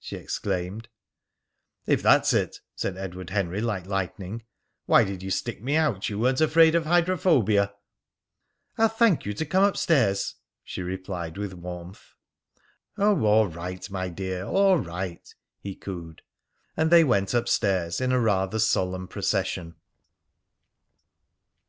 she 0.00 0.16
exclaimed. 0.16 0.88
"If 1.86 2.02
that's 2.02 2.32
it," 2.32 2.58
said 2.74 2.96
Edward 2.96 3.30
Henry 3.30 3.60
like 3.60 3.86
lightning, 3.86 4.42
"why 4.86 5.04
did 5.04 5.22
you 5.22 5.30
stick 5.30 5.62
me 5.62 5.76
out 5.76 6.08
you 6.08 6.18
weren't 6.18 6.40
afraid 6.40 6.74
of 6.74 6.86
hydrophobia?" 6.86 7.72
"I'll 8.76 8.88
thank 8.88 9.24
you 9.24 9.32
to 9.34 9.46
come 9.46 9.62
up 9.62 9.76
stairs," 9.76 10.34
she 10.64 10.82
replied 10.82 11.38
with 11.38 11.54
warmth. 11.54 12.02
"Oh, 12.98 13.22
all 13.26 13.46
right, 13.46 13.88
my 13.88 14.08
dear! 14.08 14.42
All 14.44 14.78
right!" 14.78 15.32
he 15.60 15.76
cooed. 15.76 16.22
And 16.76 16.90
they 16.90 17.04
went 17.04 17.32
up 17.32 17.48
stairs 17.48 18.00
in 18.00 18.10
a 18.10 18.18
rather 18.18 18.58
solemn 18.58 19.06
procession. 19.06 19.76